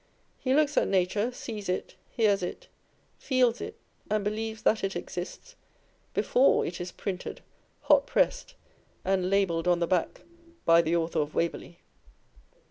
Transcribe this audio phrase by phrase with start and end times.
[0.39, 2.67] He looks at nature, sees it, hears it,
[3.19, 3.77] feels it,
[4.09, 5.55] and believes that it exists,
[6.15, 7.41] before it is printed,
[7.85, 8.55] hotpressed,
[9.05, 10.21] and Libelled on the back,
[10.65, 11.75] By the Author of Waverlcy.